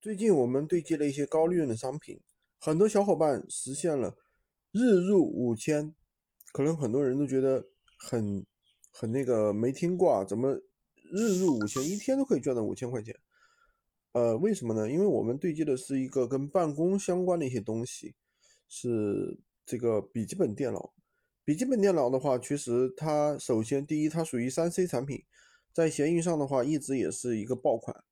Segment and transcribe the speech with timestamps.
[0.00, 2.20] 最近我们对接了一些高利润的商品，
[2.60, 4.16] 很多小伙伴实现了
[4.70, 5.92] 日入五千，
[6.52, 7.66] 可能很多人都觉得
[7.98, 8.46] 很
[8.92, 10.54] 很那个没听过啊，怎么
[11.10, 13.12] 日入五千，一天都可以赚到五千块钱？
[14.12, 14.88] 呃，为什么呢？
[14.88, 18.14] 因为我们对接的是一个跟办公相关的一些东西，
[18.68, 20.94] 是这个笔记本电脑。
[21.44, 25.24] 笔记本电脑的话，其实它首先第一，它属于三 C 产品，
[25.72, 28.04] 在闲鱼上的话，一直也是一个爆款。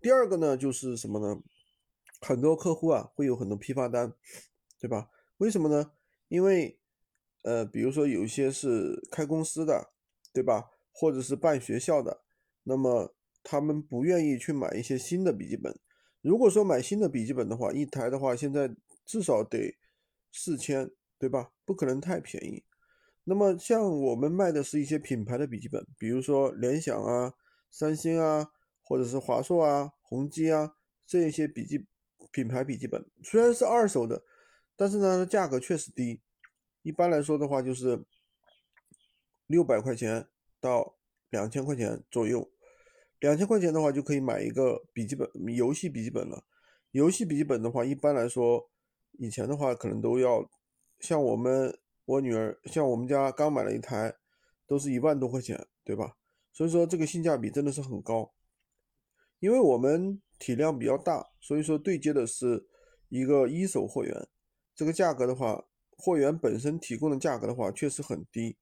[0.00, 1.42] 第二个呢，就是什么呢？
[2.20, 4.14] 很多客户啊会有很多批发单，
[4.80, 5.10] 对吧？
[5.38, 5.92] 为什么呢？
[6.28, 6.78] 因为
[7.42, 9.92] 呃，比如说有一些是开公司的，
[10.32, 10.70] 对吧？
[10.92, 12.22] 或者是办学校的，
[12.62, 15.78] 那么他们不愿意去买一些新的笔记本。
[16.22, 19.76] 如果说买新的笔记本的话，一台的话现在至少得
[20.32, 21.52] 四千，对吧？
[21.64, 22.64] 不可能太便宜。
[23.24, 27.34] 那么像我们卖的是一些品牌的笔记本，比如说联想啊、
[27.70, 28.52] 三星啊。
[28.86, 31.84] 或者是华硕啊、宏基啊这一些笔记
[32.30, 34.22] 品牌笔记本，虽然是二手的，
[34.76, 36.20] 但是呢价格确实低。
[36.82, 38.04] 一般来说的话，就是
[39.48, 40.28] 六百块钱
[40.60, 40.94] 到
[41.30, 42.48] 两千块钱左右。
[43.18, 46.44] 两千块钱的话就可以买一个笔记本游戏笔记本了。
[46.92, 48.70] 游戏笔记本的话，一般来说
[49.18, 50.48] 以前的话可能都要
[51.00, 54.14] 像我们我女儿像我们家刚买了一台，
[54.66, 56.16] 都是一万多块钱，对吧？
[56.52, 58.32] 所以说这个性价比真的是很高。
[59.38, 62.66] 因为我们体量比较大，所以说对接的是
[63.08, 64.28] 一个一手货源，
[64.74, 65.66] 这个价格的话，
[65.96, 68.56] 货源本身提供的价格的话确实很低，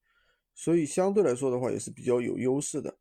[0.55, 2.99] 所以相对来说的话也是比较有优势的。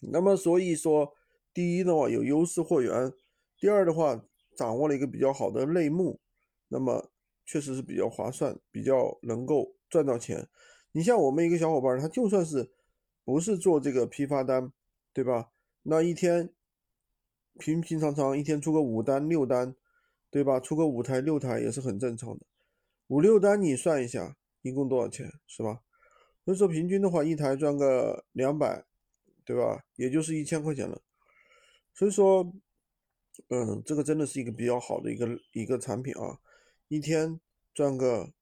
[0.00, 1.12] 那么所以说，
[1.54, 3.12] 第一的话有优势货源，
[3.58, 4.22] 第二的话
[4.54, 6.20] 掌握了一个比较好的类目，
[6.68, 7.10] 那么
[7.46, 10.46] 确实是比较划算，比较能够赚到钱。
[10.92, 12.70] 你像我们一个小伙伴，他就算是
[13.24, 14.70] 不是做这个批发单，
[15.14, 15.50] 对吧？
[15.82, 16.52] 那一天。
[17.58, 19.74] 平平常常一天出个五单六单，
[20.30, 20.60] 对吧？
[20.60, 22.46] 出个五台六台也是很正常的。
[23.08, 25.80] 五六单你算一下，一共多少钱，是吧？
[26.44, 28.84] 所以说平均的话，一台赚个两百，
[29.44, 29.84] 对吧？
[29.96, 31.00] 也就是一千块钱了。
[31.94, 32.52] 所以说，
[33.48, 36.38] 嗯，这个真的是一个比较好的一个一个产品啊，
[36.88, 37.40] 一天
[37.72, 38.32] 赚个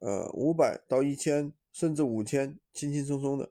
[0.00, 3.50] 呃五百到一千，甚至五千，轻轻松松的。